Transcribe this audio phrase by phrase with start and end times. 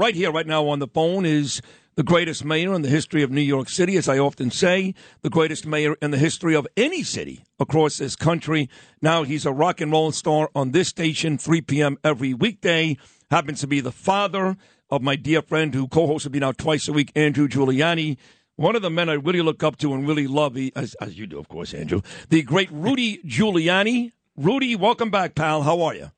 [0.00, 1.60] Right here, right now on the phone is
[1.94, 5.28] the greatest mayor in the history of New York City, as I often say, the
[5.28, 8.70] greatest mayor in the history of any city across this country.
[9.02, 11.98] Now he's a rock and roll star on this station, 3 p.m.
[12.02, 12.96] every weekday.
[13.30, 14.56] Happens to be the father
[14.88, 18.16] of my dear friend who co-hosts with me now twice a week, Andrew Giuliani.
[18.56, 21.26] One of the men I really look up to and really love, as, as you
[21.26, 24.12] do, of course, Andrew, the great Rudy Giuliani.
[24.34, 25.64] Rudy, welcome back, pal.
[25.64, 26.10] How are you?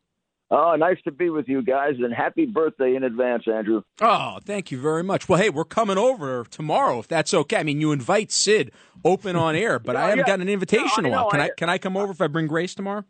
[0.55, 3.81] Oh, nice to be with you guys, and happy birthday in advance, Andrew.
[4.03, 5.27] Oh, thank you very much.
[5.27, 7.57] Well, hey, we're coming over tomorrow, if that's okay.
[7.57, 8.71] I mean, you invite Sid
[9.03, 10.25] open on air, but I haven't yeah.
[10.27, 11.31] gotten an invitation no, in a while.
[11.31, 13.03] Can I, can I come over if I bring Grace tomorrow?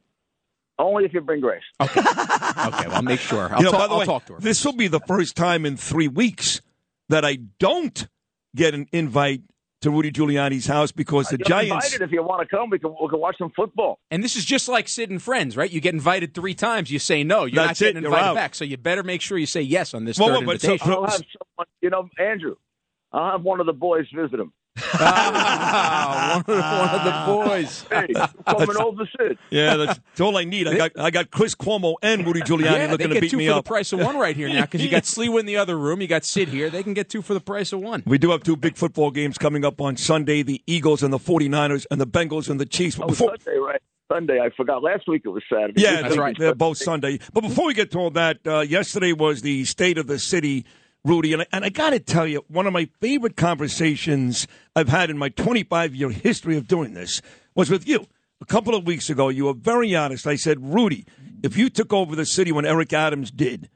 [0.79, 1.65] Only if you bring Grace.
[1.81, 1.99] Okay.
[1.99, 3.53] okay, well, I'll make sure.
[3.53, 4.41] I'll, you know, ta- I'll way, talk to her.
[4.41, 6.61] This will be the first time in three weeks
[7.09, 8.07] that I don't
[8.55, 9.43] get an invite
[9.83, 11.87] to Rudy Giuliani's house because the Giants.
[11.87, 13.99] Invited if you want to come, we can we can watch some football.
[14.11, 15.71] And this is just like Sid and Friends, right?
[15.71, 18.55] You get invited three times, you say no, you're That's not getting it, invited back.
[18.55, 20.87] So you better make sure you say yes on this well, third well, invitation.
[20.87, 22.57] So, I'll have someone, you know, Andrew.
[23.13, 27.85] I'll have one of the boys visit him ah, one, one, of the boys.
[27.93, 28.09] Hey,
[28.47, 29.39] coming over Sid.
[29.51, 30.67] Yeah, that's, that's, all I need.
[30.67, 33.47] I got I got Chris Cuomo and Rudy Giuliani yeah, looking to beat two me
[33.47, 33.65] for up.
[33.65, 36.01] the price of one right here now because you got Sliwa in the other room,
[36.01, 36.71] you got Sid here.
[36.71, 38.03] They can get two for the price of one.
[38.07, 41.19] We do have two big football games coming up on Sunday: the Eagles and the
[41.19, 42.97] 49ers, and the Bengals and the Chiefs.
[42.97, 43.83] But oh, before, Sunday, right?
[44.11, 44.41] Sunday.
[44.41, 44.83] I forgot.
[44.83, 45.81] Last week it was Saturday.
[45.81, 46.37] Yeah, that's right.
[46.39, 47.19] They're both Sunday.
[47.33, 50.65] But before we get to all that, uh, yesterday was the State of the City
[51.05, 51.33] Rudy.
[51.33, 55.11] And I, and I got to tell you, one of my favorite conversations I've had
[55.11, 57.21] in my 25 year history of doing this
[57.55, 58.07] was with you.
[58.41, 60.27] A couple of weeks ago, you were very honest.
[60.27, 61.07] I said, Rudy,
[61.43, 63.69] if you took over the city when Eric Adams did,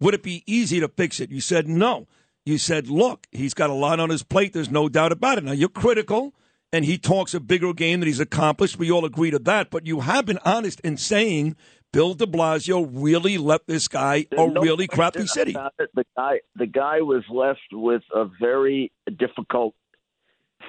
[0.00, 1.30] would it be easy to fix it?
[1.30, 2.08] You said, no.
[2.44, 4.52] You said, look, he's got a lot on his plate.
[4.52, 5.44] There's no doubt about it.
[5.44, 6.34] Now, you're critical,
[6.72, 8.78] and he talks a bigger game that he's accomplished.
[8.78, 9.70] We all agree to that.
[9.70, 11.56] But you have been honest in saying
[11.92, 15.52] Bill de Blasio really left this guy There's a no really crappy city.
[15.52, 19.74] The guy, the guy was left with a very difficult,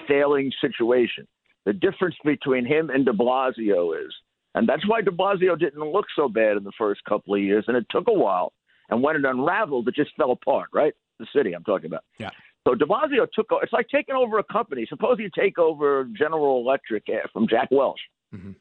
[0.07, 1.27] failing situation.
[1.65, 4.13] The difference between him and de Blasio is,
[4.55, 7.66] and that's why de Blasio didn't look so bad in the first couple of years,
[7.67, 8.53] and it took a while.
[8.89, 10.93] And when it unraveled, it just fell apart, right?
[11.19, 12.03] The city I'm talking about.
[12.17, 12.31] Yeah.
[12.69, 14.85] So de Blasio took, it's like taking over a company.
[14.88, 18.00] Suppose you take over General Electric eh, from Jack Welch.
[18.34, 18.52] Mm-hmm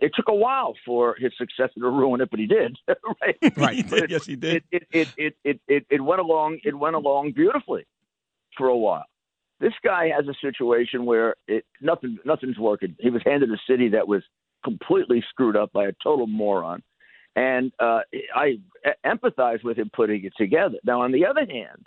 [0.00, 2.76] it took a while for his successor to ruin it, but he did.
[2.88, 3.56] right?
[3.56, 3.88] Right.
[3.88, 4.10] Did.
[4.10, 4.64] Yes, he did.
[4.72, 6.58] It it, it it it it went along.
[6.64, 7.86] It went along beautifully
[8.56, 9.04] for a while.
[9.60, 12.96] This guy has a situation where it nothing nothing's working.
[12.98, 14.22] He was handed a city that was
[14.64, 16.82] completely screwed up by a total moron,
[17.36, 18.00] and uh,
[18.34, 18.58] I
[19.04, 20.78] empathize with him putting it together.
[20.84, 21.86] Now, on the other hand,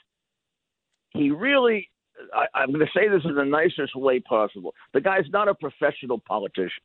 [1.14, 1.90] he really.
[2.34, 4.74] I, I'm going to say this in the nicest way possible.
[4.94, 6.84] The guy's not a professional politician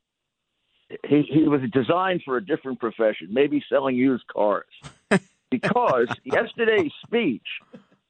[1.07, 4.65] he, he was designed for a different profession, maybe selling used cars.
[5.51, 7.45] because yesterday's speech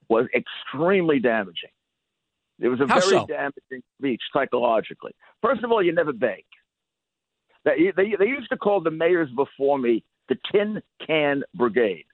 [0.09, 1.69] was extremely damaging.
[2.59, 3.25] It was a How very so?
[3.25, 5.13] damaging speech psychologically.
[5.41, 6.43] First of all, you never beg.
[7.63, 12.05] They, they, they used to call the mayors before me the Tin Can Brigade.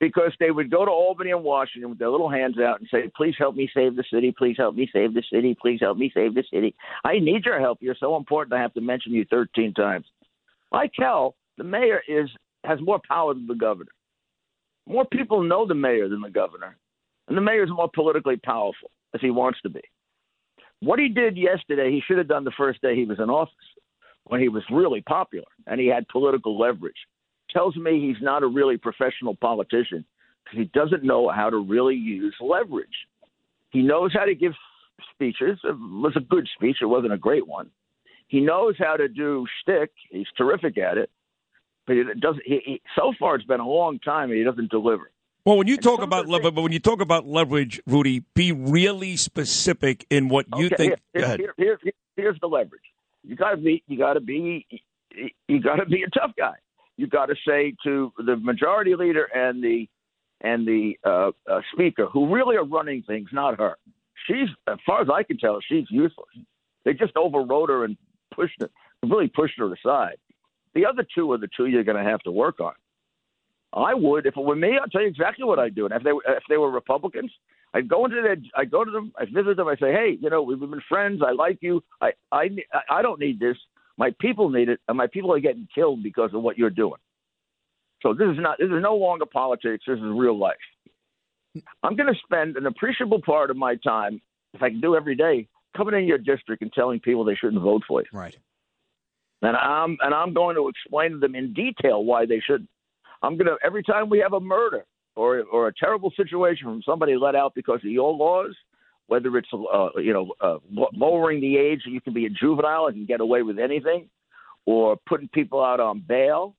[0.00, 3.10] Because they would go to Albany and Washington with their little hands out and say,
[3.16, 4.30] "Please help me save the city.
[4.30, 5.56] Please help me save the city.
[5.60, 6.74] Please help me save the city.
[7.04, 7.82] I need your help.
[7.82, 8.52] You're so important.
[8.54, 10.06] I have to mention you 13 times."
[10.70, 12.30] Like hell, the mayor is
[12.64, 13.90] has more power than the governor.
[14.86, 16.76] More people know the mayor than the governor,
[17.26, 19.82] and the mayor is more politically powerful as he wants to be.
[20.80, 23.54] What he did yesterday, he should have done the first day he was in office,
[24.28, 27.06] when he was really popular and he had political leverage
[27.50, 30.04] tells me he's not a really professional politician
[30.44, 32.88] because he doesn't know how to really use leverage.
[33.70, 34.52] He knows how to give
[35.12, 35.58] speeches.
[35.64, 36.78] It was a good speech.
[36.80, 37.70] It wasn't a great one.
[38.28, 39.90] He knows how to do shtick.
[40.10, 41.10] He's terrific at it.
[41.86, 42.42] But it doesn't.
[42.44, 45.10] He, he, so far, it's been a long time, and he doesn't deliver.
[45.46, 48.52] Well, when you and talk about leverage, but when you talk about leverage, Rudy, be
[48.52, 50.94] really specific in what you okay, think.
[51.14, 52.82] Here, here, here, here's the leverage.
[53.24, 53.82] You got to be.
[53.86, 54.66] You got to be.
[55.48, 56.56] You got to be a tough guy
[56.98, 59.88] you got to say to the majority leader and the
[60.40, 63.76] and the uh, uh, speaker, who really are running things, not her.
[64.26, 66.28] She's, as far as I can tell, she's useless.
[66.84, 67.96] They just overrode her and
[68.32, 68.70] pushed it,
[69.04, 70.18] really pushed her aside.
[70.74, 72.74] The other two are the two you're going to have to work on.
[73.72, 74.78] I would if it were me.
[74.80, 75.86] I'll tell you exactly what I'd do.
[75.86, 77.30] And if they if they were Republicans,
[77.74, 80.30] I'd go into their, I'd go to them, I'd visit them, I'd say, hey, you
[80.30, 81.20] know, we've been friends.
[81.26, 81.82] I like you.
[82.00, 82.48] I I
[82.90, 83.56] I don't need this.
[83.98, 87.00] My people need it, and my people are getting killed because of what you're doing.
[88.02, 89.84] So this is not this is no longer politics.
[89.86, 90.56] This is real life.
[91.82, 94.20] I'm going to spend an appreciable part of my time,
[94.54, 97.62] if I can do every day, coming in your district and telling people they shouldn't
[97.62, 98.06] vote for you.
[98.12, 98.36] Right.
[99.42, 102.70] And I'm and I'm going to explain to them in detail why they shouldn't.
[103.22, 104.84] I'm going to every time we have a murder
[105.16, 108.54] or or a terrible situation from somebody let out because of your laws,
[109.08, 110.58] whether it's uh, you know uh,
[110.94, 114.08] lowering the age that you can be a juvenile and can get away with anything,
[114.64, 116.54] or putting people out on bail.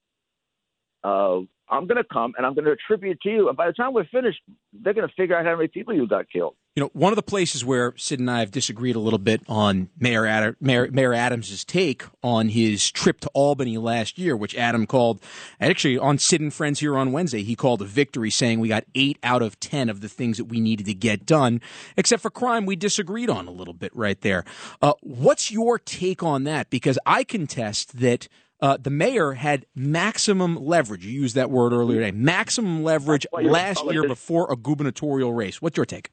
[1.03, 1.39] Uh,
[1.71, 3.47] I'm going to come and I'm going to attribute to you.
[3.47, 4.41] And by the time we're finished,
[4.73, 6.55] they're going to figure out how many people you got killed.
[6.79, 9.41] You know, one of the places where Sid and I have disagreed a little bit
[9.49, 14.55] on Mayor, Ad- Mayor, Mayor Adams' take on his trip to Albany last year, which
[14.55, 15.21] Adam called,
[15.59, 18.85] actually on Sid and Friends here on Wednesday, he called a victory, saying we got
[18.95, 21.59] eight out of 10 of the things that we needed to get done,
[21.97, 24.45] except for crime we disagreed on a little bit right there.
[24.81, 26.69] Uh, what's your take on that?
[26.69, 28.29] Because I contest that–
[28.61, 31.05] uh, the mayor had maximum leverage.
[31.05, 32.11] You used that word earlier today.
[32.11, 35.61] Maximum leverage last year before a gubernatorial race.
[35.61, 36.09] What's your take?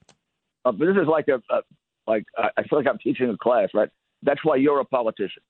[0.66, 1.60] Uh, this is like a, a
[2.06, 3.88] like I feel like I'm teaching a class, right?
[4.22, 5.42] That's why you're a politician.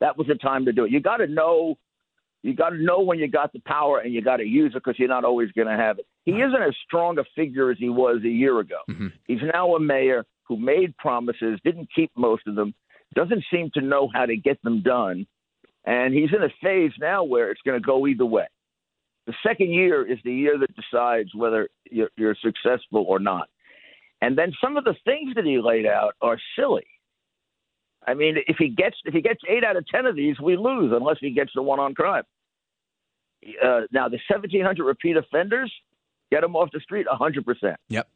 [0.00, 0.90] That was the time to do it.
[0.90, 1.76] You got to know.
[2.42, 4.84] You got to know when you got the power, and you got to use it
[4.84, 6.06] because you're not always going to have it.
[6.24, 8.78] He isn't as strong a figure as he was a year ago.
[8.88, 9.08] Mm-hmm.
[9.26, 12.72] He's now a mayor who made promises, didn't keep most of them,
[13.16, 15.26] doesn't seem to know how to get them done
[15.86, 18.46] and he's in a phase now where it's going to go either way.
[19.26, 23.48] The second year is the year that decides whether you're, you're successful or not.
[24.20, 26.86] And then some of the things that he laid out are silly.
[28.06, 30.56] I mean, if he gets if he gets eight out of ten of these, we
[30.56, 32.22] lose unless he gets the one on crime.
[33.62, 35.72] Uh, now the seventeen hundred repeat offenders,
[36.30, 37.76] get them off the street hundred percent.
[37.88, 38.08] Yep.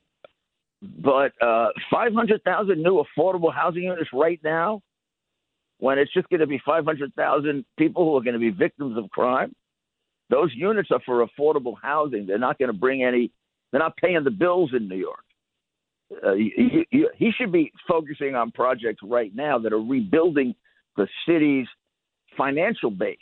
[0.81, 4.81] But uh, five hundred thousand new affordable housing units right now,
[5.81, 9.11] when it's just going to be 500,000 people who are going to be victims of
[9.11, 9.55] crime.
[10.29, 12.26] Those units are for affordable housing.
[12.26, 13.32] They're not going to bring any,
[13.73, 15.25] they're not paying the bills in New York.
[16.10, 20.54] Uh, he, he, he should be focusing on projects right now that are rebuilding
[20.96, 21.66] the city's
[22.36, 23.18] financial base.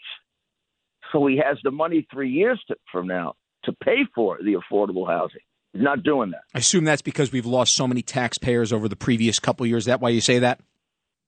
[1.12, 5.06] So he has the money three years to, from now to pay for the affordable
[5.06, 5.40] housing.
[5.72, 6.42] He's not doing that.
[6.54, 9.82] I assume that's because we've lost so many taxpayers over the previous couple years.
[9.82, 10.60] Is that why you say that?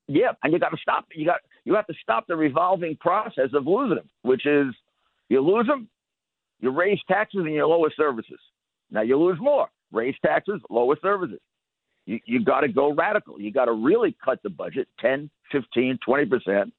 [0.09, 1.07] Yeah, and you got to stop.
[1.15, 4.75] You got you have to stop the revolving process of losing them, which is
[5.29, 5.89] you lose them,
[6.59, 8.41] you raise taxes and you lower services.
[8.91, 11.39] Now you lose more, raise taxes, lower services.
[12.07, 13.41] You you got to go radical.
[13.41, 16.73] You got to really cut the budget 10, 15, 20 percent,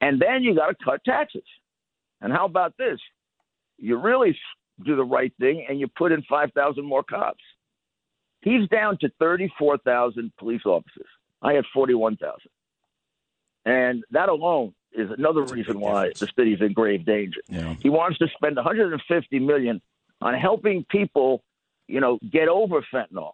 [0.00, 1.44] and then you got to cut taxes.
[2.20, 2.98] And how about this?
[3.78, 4.36] You really
[4.84, 7.42] do the right thing and you put in 5,000 more cops.
[8.40, 11.06] He's down to 34,000 police officers.
[11.42, 12.38] I had 41,000.
[13.64, 17.40] And that alone is another That's reason why the city's in grave danger.
[17.48, 17.74] Yeah.
[17.80, 19.80] He wants to spend 150 million
[20.20, 21.42] on helping people,
[21.86, 23.32] you know, get over fentanyl.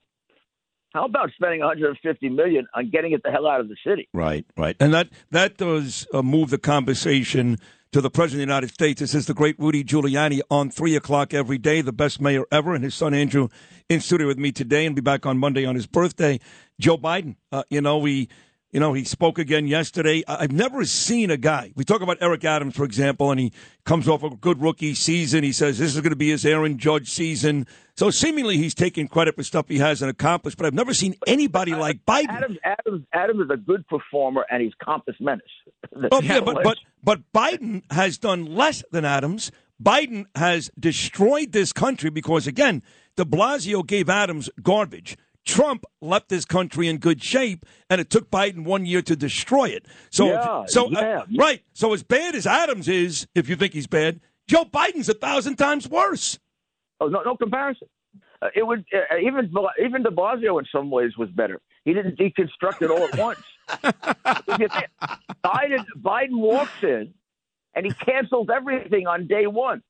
[0.94, 4.08] How about spending 150 million on getting it the hell out of the city?
[4.14, 7.58] Right, right, and that that does uh, move the conversation
[7.91, 9.00] to the President of the United States.
[9.00, 12.76] This is the great Rudy Giuliani on 3 o'clock every day, the best mayor ever,
[12.76, 13.49] and his son Andrew
[13.88, 16.38] in studio with me today and be back on Monday on his birthday.
[16.81, 18.29] Joe Biden, uh, you know, we.
[18.74, 20.24] You know, he spoke again yesterday.
[20.26, 21.72] I've never seen a guy.
[21.76, 23.52] We talk about Eric Adams, for example, and he
[23.84, 25.44] comes off a good rookie season.
[25.44, 27.69] He says this is going to be his Aaron Judge season.
[27.96, 30.56] So seemingly he's taking credit for stuff he hasn't accomplished.
[30.56, 32.31] But I've never seen anybody like Biden.
[32.31, 35.43] Adams, Adams, Adams is a good performer, and he's compass menace.
[36.10, 39.52] oh, yeah, but, but but Biden has done less than Adams.
[39.81, 42.82] Biden has destroyed this country because again,
[43.14, 45.16] De Blasio gave Adams garbage.
[45.44, 49.67] Trump left this country in good shape, and it took Biden one year to destroy
[49.67, 49.86] it.
[50.10, 51.19] So, yeah, so uh, yeah.
[51.19, 51.63] Uh, right.
[51.72, 55.56] So, as bad as Adams is, if you think he's bad, Joe Biden's a thousand
[55.56, 56.39] times worse.
[57.01, 57.89] Oh, no, no comparison.
[58.41, 61.60] Uh, it would uh, even even De Blasio in some ways was better.
[61.84, 63.41] He didn't deconstruct it all at once.
[65.44, 67.15] Biden Biden walks in
[67.74, 69.82] and he cancels everything on day one.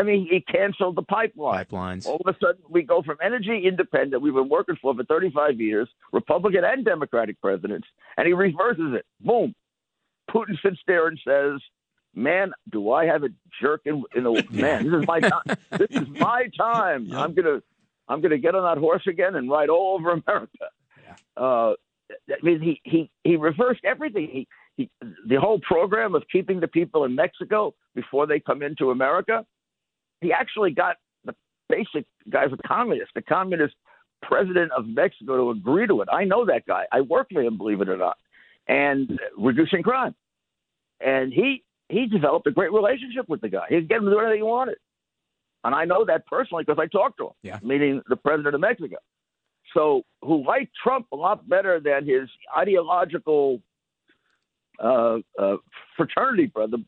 [0.00, 1.62] I mean, he canceled the pipeline.
[1.66, 2.06] Pipelines.
[2.06, 5.60] All of a sudden, we go from energy independent we've been working for for 35
[5.60, 9.04] years, Republican and Democratic presidents, and he reverses it.
[9.20, 9.54] Boom.
[10.30, 11.60] Putin sits there and says,
[12.14, 13.28] "Man, do I have a
[13.60, 14.84] jerk in, in the man?
[14.84, 15.42] This is my time.
[15.72, 17.04] this is my time.
[17.04, 17.18] Yep.
[17.18, 17.62] I'm gonna,
[18.08, 20.66] I'm gonna get on that horse again and ride all over America."
[21.04, 21.42] Yeah.
[21.44, 21.74] Uh,
[22.30, 24.28] I mean, he he he reversed everything.
[24.32, 24.90] He he,
[25.26, 29.44] the whole program of keeping the people in Mexico before they come into America,
[30.20, 31.34] he actually got the
[31.68, 33.74] basic guy's a communist, the communist
[34.22, 36.08] president of Mexico to agree to it.
[36.12, 36.84] I know that guy.
[36.92, 38.18] I work for him, believe it or not,
[38.68, 40.14] and reducing crime.
[41.00, 43.64] And he he developed a great relationship with the guy.
[43.68, 44.76] He could get him to do anything he wanted.
[45.64, 47.58] And I know that personally because I talked to him, Yeah.
[47.62, 48.96] meeting the president of Mexico.
[49.74, 53.60] So, who liked Trump a lot better than his ideological
[54.82, 55.56] uh, uh,
[55.96, 56.78] fraternity brother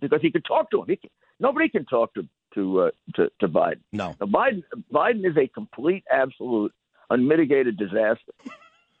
[0.00, 0.86] because he could talk to him.
[0.88, 0.96] He
[1.42, 3.80] nobody can talk to to, uh, to to Biden.
[3.92, 4.14] No.
[4.20, 6.72] Now, Biden Biden is a complete, absolute,
[7.10, 8.32] unmitigated disaster,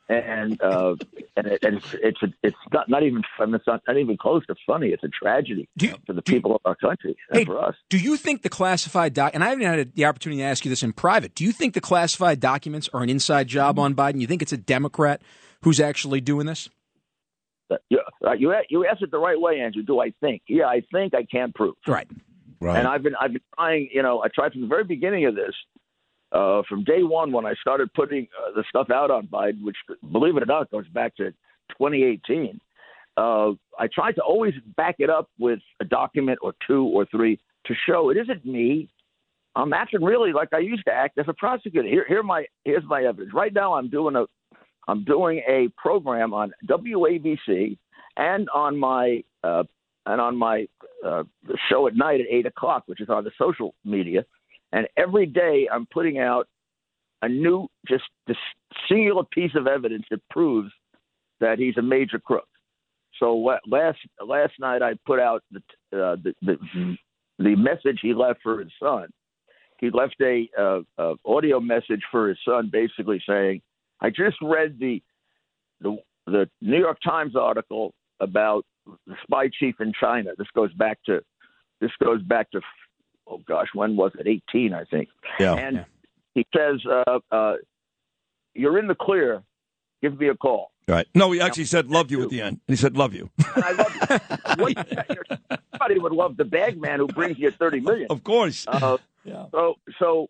[0.08, 0.94] and uh,
[1.36, 3.54] and, it, and it's it's a, it's not not even fun.
[3.54, 4.88] It's not, not even close to funny.
[4.88, 7.62] It's a tragedy you- for the do you- people of our country and Hey, for
[7.62, 7.74] us.
[7.90, 9.32] Do you think the classified doc?
[9.34, 11.34] And I haven't had the opportunity to ask you this in private.
[11.34, 14.20] Do you think the classified documents are an inside job on Biden?
[14.20, 15.22] You think it's a Democrat
[15.62, 16.68] who's actually doing this?
[17.70, 19.82] Uh, You uh, you you asked it the right way, Andrew.
[19.82, 20.42] Do I think?
[20.48, 21.14] Yeah, I think.
[21.14, 21.74] I can't prove.
[21.86, 22.08] Right.
[22.62, 22.78] Right.
[22.78, 23.88] And I've been I've been trying.
[23.92, 25.52] You know, I tried from the very beginning of this,
[26.30, 29.76] uh, from day one when I started putting uh, the stuff out on Biden, which
[30.12, 31.32] believe it or not goes back to
[31.72, 32.60] 2018.
[33.16, 33.50] Uh,
[33.80, 37.74] I tried to always back it up with a document or two or three to
[37.84, 38.88] show it isn't me.
[39.56, 41.88] I'm acting really like I used to act as a prosecutor.
[41.88, 43.34] Here, here my here's my evidence.
[43.34, 44.26] Right now, I'm doing a
[44.86, 47.76] I'm doing a program on WABC
[48.16, 49.64] and on my uh,
[50.06, 50.66] and on my
[51.06, 51.22] uh,
[51.68, 54.24] show at night at eight o'clock, which is on the social media.
[54.72, 56.48] And every day, I'm putting out
[57.20, 58.36] a new, just this
[58.88, 60.72] singular piece of evidence that proves
[61.40, 62.48] that he's a major crook.
[63.18, 65.58] So last last night, I put out the
[65.92, 66.96] uh, the, the
[67.38, 69.08] the message he left for his son.
[69.78, 73.60] He left a uh, audio message for his son, basically saying,
[74.00, 75.02] "I just read the
[75.80, 78.64] the the New York Times article about
[79.06, 80.30] the spy chief in China.
[80.36, 81.20] This goes back to
[81.80, 82.60] this goes back to
[83.28, 84.26] oh gosh, when was it?
[84.26, 85.08] 18, I think.
[85.38, 85.54] Yeah.
[85.54, 85.84] And Yeah.
[86.34, 87.54] he says, uh, uh,
[88.54, 89.42] "You're in the clear.
[90.02, 91.06] Give me a call." Right.
[91.14, 92.60] No, he actually said love you at the end.
[92.66, 93.30] He said love you.
[93.54, 94.64] And I love you.
[94.64, 98.06] what, somebody would love the bag man who brings you 30 million.
[98.10, 98.66] of course.
[98.66, 99.46] Uh, Yeah.
[99.52, 100.28] So, so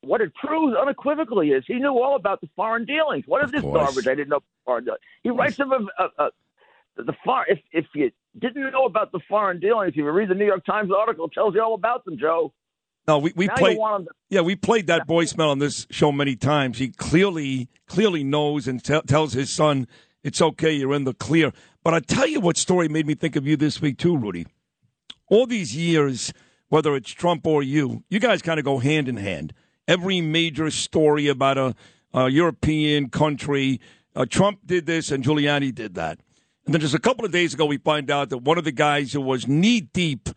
[0.00, 3.24] what it proves unequivocally is he knew all about the foreign dealings.
[3.26, 3.78] What is this course.
[3.84, 4.06] garbage?
[4.08, 5.02] I didn't know foreign dealings.
[5.22, 6.30] He writes him a, a, a,
[6.96, 7.44] the far.
[7.48, 10.64] If if you didn't know about the foreign dealings, if you read the New York
[10.64, 12.52] Times article, it tells you all about them, Joe.
[13.06, 13.74] No, we, we now played.
[13.74, 16.78] you want him to Yeah, we played that voicemail on this show many times.
[16.78, 19.86] He clearly, clearly knows and te- tells his son,
[20.22, 23.36] "It's okay, you're in the clear." But I tell you what story made me think
[23.36, 24.46] of you this week too, Rudy.
[25.28, 26.32] All these years,
[26.68, 29.52] whether it's Trump or you, you guys kind of go hand in hand.
[29.86, 31.74] Every major story about a,
[32.14, 33.80] a European country,
[34.16, 36.20] uh, Trump did this and Giuliani did that.
[36.66, 38.72] And then just a couple of days ago, we find out that one of the
[38.72, 40.28] guys who was knee deep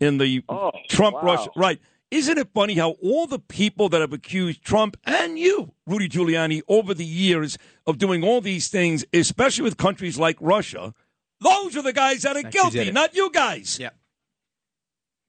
[0.00, 1.22] in the Oh, Trump wow.
[1.22, 1.80] Russia, right?
[2.10, 6.62] Isn't it funny how all the people that have accused Trump and you, Rudy Giuliani,
[6.68, 10.94] over the years of doing all these things, especially with countries like Russia,
[11.40, 13.78] those are the guys that are Actually did guilty, not you guys.
[13.80, 13.90] Yeah.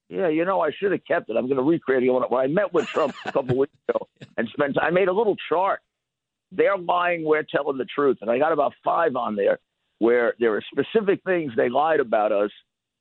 [0.09, 1.35] Yeah, you know, I should have kept it.
[1.35, 2.09] I'm going to recreate it.
[2.09, 5.13] I- when I met with Trump a couple weeks ago and spent, I made a
[5.13, 5.81] little chart.
[6.51, 7.25] They're lying.
[7.25, 9.59] We're telling the truth, and I got about five on there
[9.99, 12.51] where there are specific things they lied about us,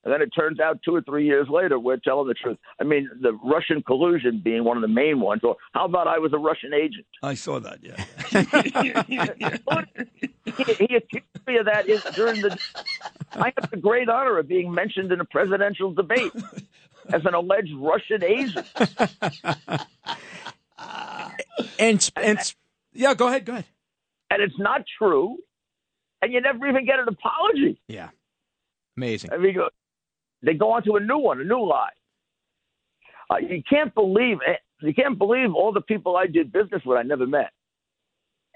[0.04, 2.58] and then it turns out two or three years later we're telling the truth.
[2.80, 6.18] I mean, the Russian collusion being one of the main ones, or how about I
[6.18, 7.06] was a Russian agent?
[7.22, 7.78] I saw that.
[7.82, 7.96] Yeah.
[9.16, 12.56] he, he accused me of that during the.
[13.32, 16.32] I have the great honor of being mentioned in a presidential debate
[17.12, 18.66] as an alleged Russian agent.
[21.78, 22.38] And and
[22.92, 23.64] yeah, go ahead, go ahead.
[24.30, 25.38] and it's not true,
[26.22, 27.80] and you never even get an apology.
[27.88, 28.08] Yeah.
[28.96, 29.32] Amazing.
[29.32, 29.56] I mean,
[30.42, 31.90] they go on to a new one, a new lie.
[33.30, 34.60] Uh, you can't believe it.
[34.80, 37.50] you can't believe all the people I did business with I never met.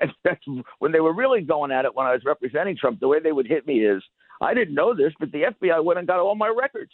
[0.02, 0.40] And that's
[0.78, 3.00] when they were really going at it when I was representing Trump.
[3.00, 4.02] The way they would hit me is,
[4.40, 6.90] I didn't know this, but the FBI went and got all my records.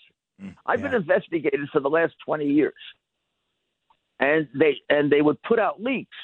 [0.66, 2.74] I've been investigated for the last twenty years,
[4.18, 6.16] and they and they would put out leaks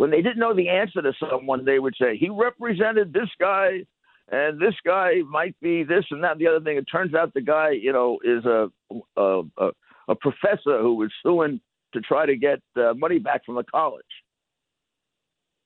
[0.00, 1.66] when they didn't know the answer to someone.
[1.66, 3.84] They would say he represented this guy
[4.32, 6.78] and this guy might be this and that and the other thing.
[6.78, 8.70] It turns out the guy, you know, is a
[9.18, 9.70] a, a,
[10.08, 11.60] a professor who was suing
[11.92, 14.06] to try to get uh, money back from the college.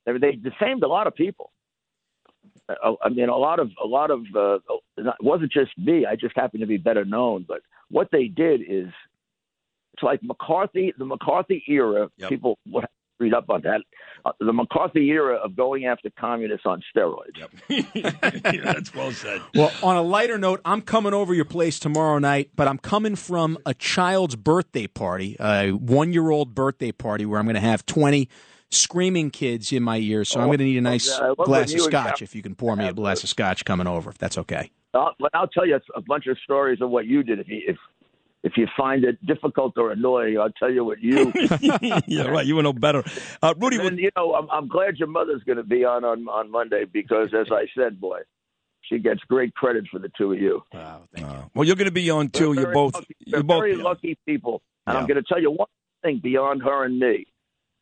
[0.09, 1.53] I mean, they defamed a lot of people.
[2.69, 4.59] I, I mean, a lot of a lot of uh,
[4.97, 6.07] it wasn't just me.
[6.07, 7.45] I just happened to be better known.
[7.47, 8.88] But what they did is,
[9.93, 12.09] it's like McCarthy, the McCarthy era.
[12.19, 12.29] Yep.
[12.29, 12.87] People would
[13.18, 13.80] read up on that.
[14.25, 17.38] uh, the McCarthy era of going after communists on steroids.
[17.68, 19.40] yeah, that's well said.
[19.54, 23.16] Well, on a lighter note, I'm coming over your place tomorrow night, but I'm coming
[23.16, 27.61] from a child's birthday party, a one year old birthday party where I'm going to
[27.61, 28.28] have 20
[28.71, 30.25] screaming kids in my ear.
[30.25, 32.75] So I'm going to need a nice yeah, glass of scotch if you can pour
[32.76, 34.71] me a glass of scotch coming over, if that's okay.
[34.94, 37.40] I'll, but I'll tell you a bunch of stories of what you did.
[37.40, 37.76] If you if
[38.44, 41.32] if you find it difficult or annoying, I'll tell you what you.
[42.06, 42.46] yeah, right.
[42.46, 43.02] You would know better.
[43.42, 46.28] Uh, Rudy, and you know, I'm, I'm glad your mother's going to be on, on
[46.28, 48.20] on Monday because, as I said, boy,
[48.82, 50.62] she gets great credit for the two of you.
[50.72, 51.32] Wow, thank you.
[51.32, 52.54] uh, well, you're going to be on too.
[52.54, 52.94] They're You're both.
[52.94, 53.60] lucky, You're both.
[53.62, 53.84] very be on.
[53.84, 55.00] lucky people, and Yeah.
[55.00, 55.68] I'm going to tell you one
[56.02, 57.26] thing beyond her and me.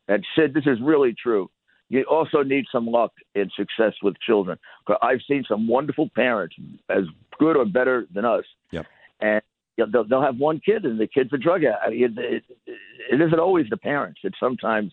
[0.09, 1.51] And Sid, this is really true.
[1.89, 4.59] You also need some luck in success with children.
[4.87, 6.55] 'Cause I've seen some wonderful parents,
[6.89, 7.05] as
[7.39, 8.45] good or better than us.
[8.71, 8.87] Yep.
[9.21, 9.43] And you know,
[9.77, 11.79] they'll, they'll have one kid, and the kid's a drug addict.
[11.85, 12.77] I mean, it, it,
[13.13, 14.21] it isn't always the parents.
[14.25, 14.93] It's sometimes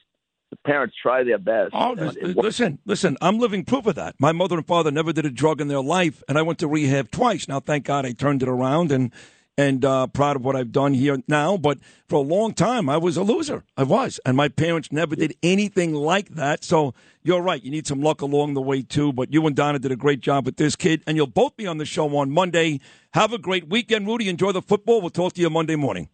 [0.51, 1.71] the parents try their best.
[1.74, 2.45] Oh, and lis- it works.
[2.45, 3.17] listen, listen.
[3.21, 4.15] I'm living proof of that.
[4.19, 6.67] My mother and father never did a drug in their life, and I went to
[6.67, 7.48] rehab twice.
[7.48, 9.13] Now, thank God, I turned it around, and
[9.60, 11.58] and uh, proud of what I've done here now.
[11.58, 13.66] But for a long time, I was a loser.
[13.75, 16.63] I was, and my parents never did anything like that.
[16.63, 17.62] So you're right.
[17.62, 19.12] You need some luck along the way too.
[19.12, 21.68] But you and Donna did a great job with this kid, and you'll both be
[21.68, 22.80] on the show on Monday.
[23.13, 24.30] Have a great weekend, Rudy.
[24.30, 25.01] Enjoy the football.
[25.01, 26.08] We'll talk to you Monday morning.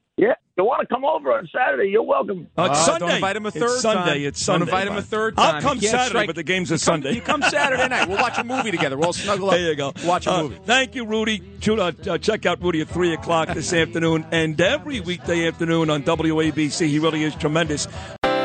[0.57, 1.89] Yeah, you want to come over on Saturday?
[1.89, 2.47] You're welcome.
[2.57, 2.99] Uh, it's Uh, Sunday.
[3.07, 4.13] Don't invite him a It's third Sunday.
[4.13, 4.21] time.
[4.21, 4.71] It's Don't Sunday.
[4.71, 5.55] invite him a third time.
[5.55, 7.11] I'll come Saturday, strike- but the game's a Sunday.
[7.13, 8.07] You come Saturday night.
[8.07, 8.95] We'll watch a movie together.
[8.97, 9.55] We'll all snuggle up.
[9.55, 9.91] There you go.
[10.05, 10.57] Watch a Uh, movie.
[10.65, 11.41] thank you, Rudy.
[11.59, 16.03] Shoot, uh, check out Rudy at 3 o'clock this afternoon and every weekday afternoon on
[16.03, 16.87] WABC.
[16.87, 17.87] He really is tremendous.